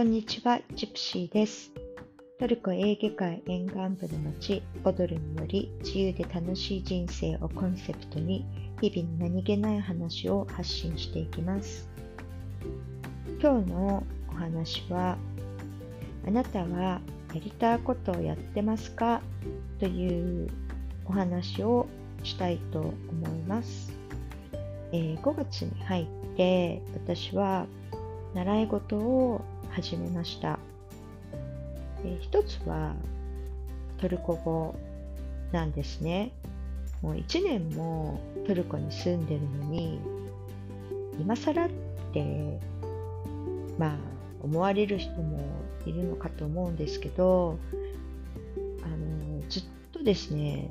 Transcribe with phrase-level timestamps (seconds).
[0.00, 1.70] こんにちは、ジプシーです。
[2.38, 8.46] トルコエーゲ海沿岸部の町、オドルにより自由で楽しい人生をコンセプトに、
[8.80, 11.86] 日々の何気ない話を発信していきます。
[13.42, 15.18] 今日のお話は、
[16.26, 17.02] あなたはや
[17.34, 19.20] りたいことをやってますか？
[19.80, 20.48] という
[21.04, 21.86] お話を
[22.22, 22.94] したいと思
[23.26, 23.92] います。
[24.92, 27.66] えー5月に入って私は
[28.32, 30.58] 習い事を始めました。
[32.04, 32.94] え一つは
[34.00, 34.74] トルコ語
[35.52, 36.32] なんですね。
[37.02, 40.00] もう1年もトルコに住んでるのに、
[41.18, 41.68] 今更っ
[42.12, 42.58] て、
[43.78, 43.96] まあ
[44.42, 45.38] 思われる人も
[45.86, 47.58] いるのかと思うんですけど、
[48.82, 50.68] あのずっとですね、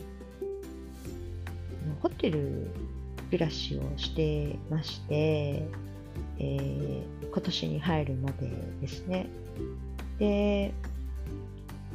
[2.01, 2.69] ホテル
[3.31, 5.67] 暮らしをしてまして、
[6.39, 8.49] えー今年に入るまで
[8.81, 9.27] ですね。
[10.17, 10.73] で、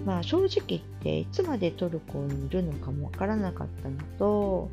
[0.05, 4.71] まあ正直言っていつまでトルコにいるのかもわからなかったのと、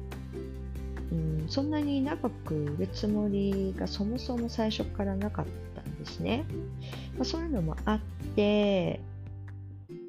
[1.12, 6.46] うん、そんなに長くいるつもりがそもそも最初からなかったんですね。
[7.18, 8.00] まあ、そういうのもあっ
[8.36, 9.00] て、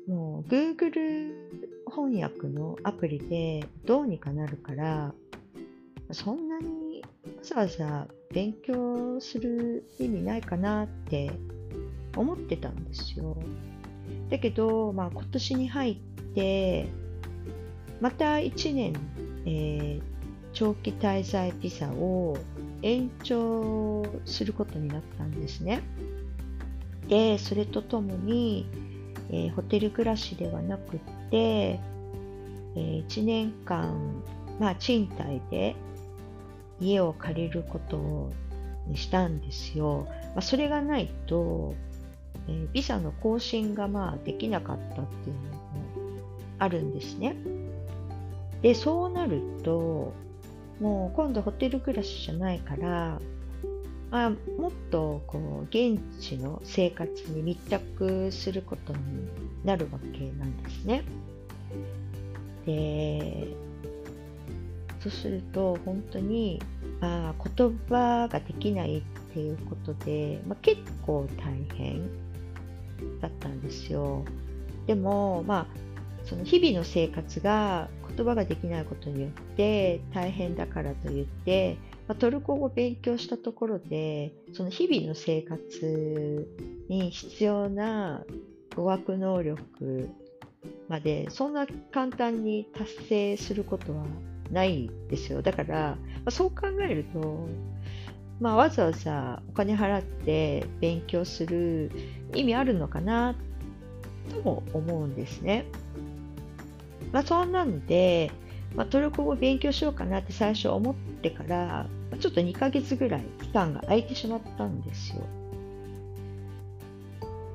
[0.07, 1.33] もう Google
[1.91, 5.15] 翻訳のアプリでどうにかなるから、
[6.13, 11.31] そんなにわざわざ勉強する意味ないかなって
[12.17, 13.37] 思ってたんですよ。
[14.31, 15.97] だけど、まあ、今年に入っ
[16.35, 16.89] て、
[18.01, 18.93] また1年、
[19.47, 20.03] えー
[20.55, 22.37] 長期滞在ビザを
[22.83, 25.81] 延長することになったんですね。
[27.09, 28.67] で、それとともに、
[29.31, 34.23] えーホテル暮らしではなくって、えー1年間、
[34.61, 35.75] まあ、賃貸で
[36.83, 38.31] 家を借りること
[38.87, 40.07] にしたんですよ。
[40.35, 41.75] まあ、それがないと、
[42.49, 45.63] えービザの更新がまあできなかったっていうのも
[46.59, 47.37] あるんですね。
[48.63, 50.13] で、そうなると、
[50.81, 53.21] もう今度ホテル暮らしじゃないから、
[54.11, 59.01] まあ、もっとこう現地の生活に密着することに
[59.65, 61.03] なるわけなんですね。
[62.67, 63.49] で、
[65.03, 66.63] そうすると本当に
[67.01, 69.03] あ言葉ができないっ
[69.33, 72.09] ていうことで、まあ、結構大変
[73.21, 74.25] だったんですよ。
[74.87, 75.67] でも、まあ、
[76.25, 86.49] その日々の生活が言葉ができないことによって大変だからといって、まあ、トルコ語を勉強したところでその日々の生活
[86.89, 88.23] に必要な
[88.77, 90.11] 語学能力
[90.89, 94.05] までそんな簡単に達成することは
[94.53, 97.49] ないですよだから、まあ、そう考えると、
[98.41, 101.91] まあ、わざわざお金払って勉強する
[102.35, 103.35] 意味あるのかな
[104.31, 105.65] とも思うんですね。
[107.13, 108.31] まあ、そんなんで、
[108.75, 111.87] まあ、トルコ語を勉強しようかなって最初思ってから、
[112.19, 115.23] ちょっと2ヶ月ぐらい期間が空いてしまったんですよ。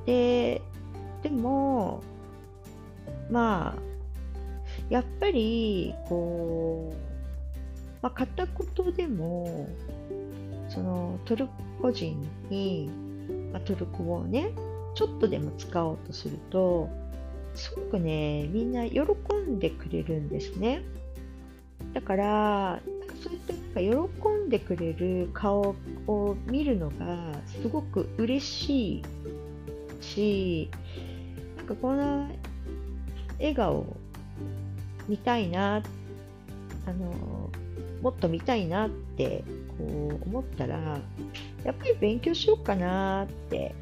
[0.05, 0.61] で、
[1.23, 2.01] でも、
[3.29, 3.96] まあ、
[4.89, 6.95] やっぱり、こう、
[8.01, 9.67] まあ、片言でも、
[10.69, 11.47] そのトル
[11.81, 12.89] コ人に、
[13.51, 14.51] まあ、トルコ語をね、
[14.95, 16.89] ちょっとでも使おうとすると、
[17.55, 19.01] すごくね、みんな喜
[19.35, 20.83] んでくれるんですね。
[21.93, 22.81] だから、
[23.21, 25.75] そういったなんか喜んでくれる顔
[26.07, 29.03] を見るのがすごく嬉しい
[30.01, 30.69] し、
[31.57, 32.29] なんかこの
[33.39, 33.96] 笑顔
[35.07, 35.83] 見たいな、
[36.85, 37.49] あの、
[38.01, 39.43] もっと見たいなって
[39.77, 41.01] こう思ったら、
[41.63, 43.73] やっぱり勉強しようかなって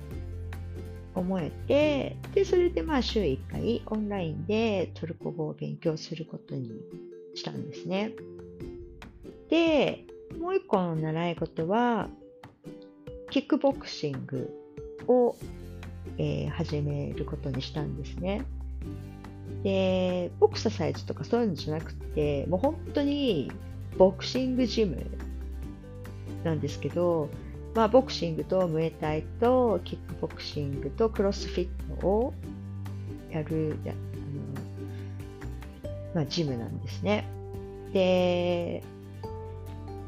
[1.13, 6.71] 思えて、で、それでまあ週1回オンラインでトルコ語を勉強することに
[7.33, 8.13] したんですね。
[9.49, 10.05] で、
[10.39, 12.09] もう一個の習い事は、
[13.29, 14.49] キックボクシング
[15.07, 15.35] を、
[16.17, 18.45] えー始めることにしたんですね。
[19.63, 23.51] で、ボクササイズとかそういうのじゃなくて、もう本当に
[23.97, 25.05] ボクシングジム
[26.43, 27.29] なんですけど、
[27.73, 32.33] まあ、ボクシングとムエタイとキックボクシングとクロスフィットを
[33.31, 33.95] やるやあ
[35.87, 37.27] の、まあ、ジムなんですね。
[37.91, 38.81] で、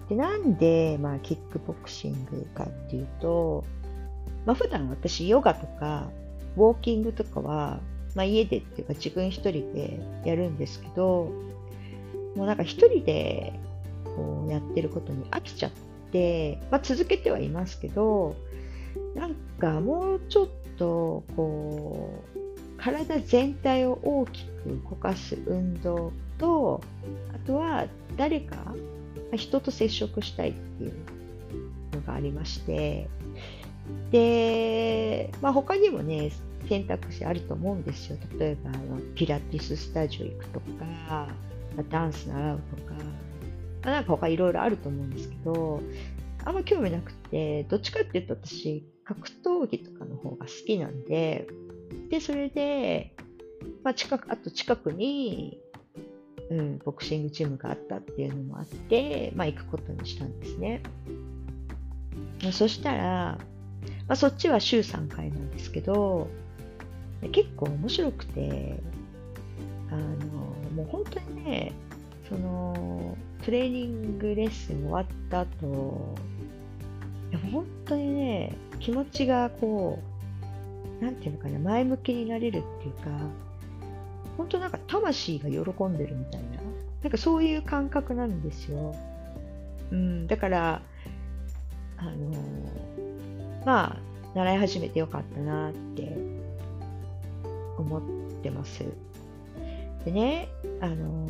[0.08, 3.66] でなんで、まあ、キックボクシングかっていうと、
[4.46, 6.10] まあ、普段私ヨガとか
[6.56, 7.82] ウォーキングとかは、
[8.18, 11.32] まあ、家でっていうか自分一人でやるんですけど、
[12.36, 13.54] もうなんか一人で
[14.04, 15.72] こうやってることに飽きちゃっ
[16.12, 18.36] て、まあ、続けてはいますけど、
[19.14, 20.48] なんかもうちょっ
[20.80, 26.82] とこう体全体を大きく動かす運動と
[27.36, 27.86] あとは
[28.16, 28.74] 誰か
[29.36, 30.94] 人と接触したいっていう
[31.94, 33.10] のがありまして
[34.10, 36.32] で、まあ、他にもね
[36.68, 38.72] 選択肢あると思うんですよ例えば
[39.16, 41.30] ピラティススタジオ行くとか
[41.90, 43.02] ダンス習うとか、ま
[43.84, 45.82] あ、なんか他いろいろあると思うんですけど
[46.44, 51.48] あんま興味なくてどっちかっていうと私格闘技とかの方が好きなんで
[52.10, 53.14] で、それで、
[53.84, 55.60] まあ、近く、あと近くに、
[56.50, 60.82] うん、ボクシングジムがあったっていうのもあって、まあ、行くことにしたんですね。
[62.46, 63.38] あそしたら、
[64.08, 66.28] まあ、そっちは週3回なんですけど、
[67.32, 68.80] 結構面白くて、
[69.90, 70.02] あの、
[70.76, 71.74] もう本当にね、
[72.30, 76.16] その、トレーニングレッスン終わった後、
[77.32, 80.00] いや本当にね、気持ちがこ
[81.02, 83.10] う、なんていうのかな、前向きになれるっていうか、
[84.38, 86.62] 本当なんか魂が喜んでるみたいな、
[87.04, 88.96] なんかそういう感覚なんですよ。
[89.92, 90.82] うん、だから、
[91.98, 92.12] あの
[93.66, 93.98] まあ、
[94.36, 96.37] 習い始めてよかったなって
[97.78, 98.02] 思っ
[98.44, 98.84] てます。
[100.06, 100.50] でね、
[100.82, 101.28] あの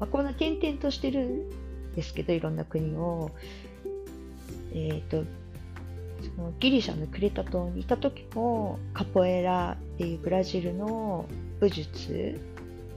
[0.00, 3.30] まあ、こんな転々としてるんですけど、いろんな国を、
[4.72, 5.24] えっ、ー、と、
[6.36, 11.26] そのギリシャのクレタ島にいた時もカポエラっていうブラジルの
[11.60, 12.40] 武術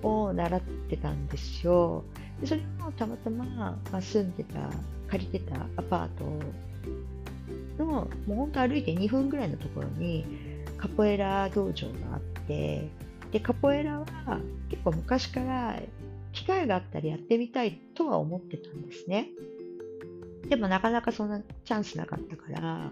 [0.01, 2.03] を習ってたんですよ。
[2.39, 4.69] でそれもたまたま、まあ、住んでた
[5.09, 6.07] 借りてたアパー
[7.77, 10.25] トのもうほんと歩いて2分ぐらいのところに
[10.77, 12.89] カポエラ道場があって
[13.31, 14.05] でカポエラは
[14.69, 15.79] 結構昔から
[16.33, 19.29] 機会があったらやってみたいとは思ってたんですね。
[20.49, 22.91] でもなかなかそんなチャンスなかったから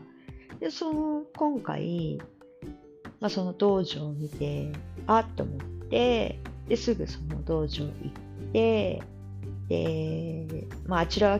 [0.59, 2.19] で、その、今回、
[3.19, 4.71] まあ、その道場を見て、
[5.07, 5.57] あっと思っ
[5.89, 9.01] て、で、すぐその道場行って、
[9.69, 11.39] で、まあ、あちらは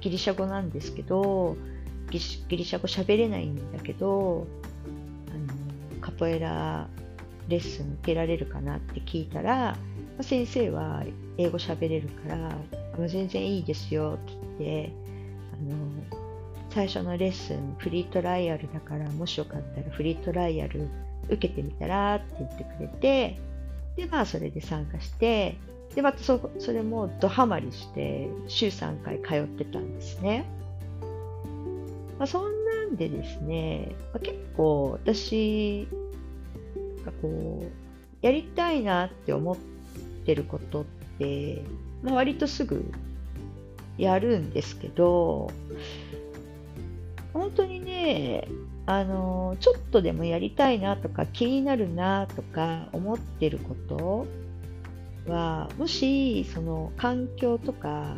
[0.00, 1.56] ギリシャ語なんですけど、
[2.10, 2.18] ギ
[2.56, 4.46] リシャ語喋れないんだけど、
[5.30, 6.88] あの、カポエラ
[7.48, 9.76] レッスン受けられるかなって聞いたら、
[10.18, 11.04] ま、先生は
[11.38, 12.58] 英語喋れるから
[12.94, 14.92] あの、全然いいですよって言って、
[15.52, 16.26] あの、
[16.76, 20.90] 最初のレッスンフリートライアルだからもしよかったらフリートライアル
[21.30, 23.38] 受けてみたらって言ってくれて
[23.96, 25.56] でまあそれで参加して
[25.94, 30.44] でまたそそれもドハマりして週3回通ってたんですね、
[32.18, 35.88] まあ、そんなんでですね、まあ、結構私
[37.06, 37.66] がこう
[38.20, 39.56] やりたいなって思っ
[40.24, 40.84] てることっ
[41.18, 41.62] て、
[42.02, 42.84] まあ、割とすぐ
[43.96, 45.50] やるんですけど
[47.36, 48.48] 本当にね、
[48.86, 54.26] あの、ちょっとでもやりたいなとか気になるなとか思ってること
[55.30, 58.16] は、もし、その環境とか、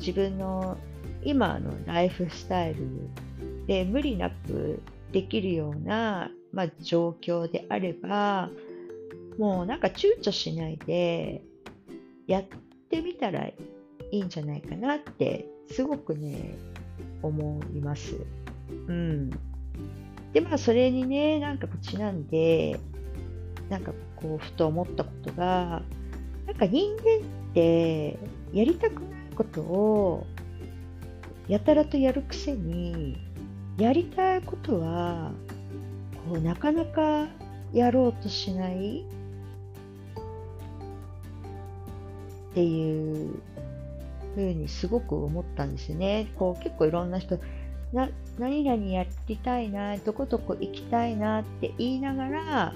[0.00, 0.78] 自分の
[1.22, 2.86] 今のライフスタイル
[3.66, 4.82] で無理なく
[5.12, 8.50] できるような、まあ、状況であれば、
[9.38, 11.42] もうなんか躊躇しないで
[12.26, 12.44] やっ
[12.90, 13.56] てみたらい
[14.10, 16.54] いんじゃないかなってすごくね
[17.22, 18.16] 思います。
[18.88, 19.30] うん。
[20.32, 22.78] で、まあ、それにね、なんかちなんで、
[23.68, 25.82] なんかこう、ふと思ったことが、
[26.46, 28.18] なんか人間って
[28.52, 30.26] やりたくないことを
[31.48, 33.18] やたらとやるくせに、
[33.78, 35.32] やりたいことは、
[36.28, 37.28] こう、なかなか
[37.72, 39.04] やろうとしない
[42.52, 43.40] っていう
[44.34, 46.30] ふうにすごく思ったんですね。
[46.36, 47.38] こう結構いろんな人
[47.92, 52.74] な何々やりたいなどこどこ行きたいなって言いながら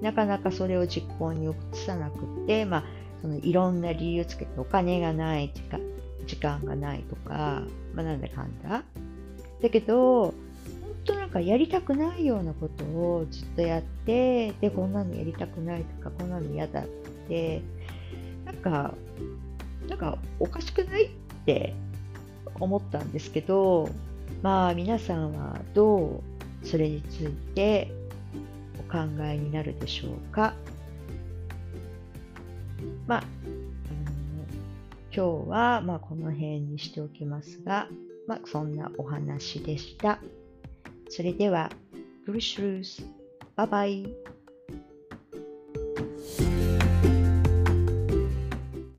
[0.00, 1.54] なかなかそれを実行に移
[1.86, 2.84] さなくて、まあ、
[3.22, 5.80] そのいろんな理由をつけてお金がない時間
[6.26, 7.62] 時間がないとか、
[7.94, 8.84] まあ、なんだかんだ。
[9.62, 10.34] だけど
[11.38, 16.84] かやりたくないようなことをずっとやってでこんなのやりたくないとかこんなの嫌だっ
[17.28, 17.62] て
[18.44, 18.94] なんか
[19.88, 21.10] なんかおかしくないっ
[21.46, 21.74] て
[22.60, 23.88] 思ったんですけど、
[24.42, 26.22] まあ皆さんはど
[26.64, 27.90] うそれについて
[28.78, 30.54] お考えになるでしょうか？
[33.06, 33.24] まあ、
[35.14, 37.88] 今日はまこの辺にしておきますが、
[38.26, 40.18] まあそんなお話でした。
[41.08, 41.70] それでは、
[42.26, 43.02] ブルシュルース、
[43.56, 44.14] バイバイ。